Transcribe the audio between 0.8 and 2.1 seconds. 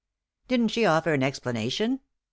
offer an explanation?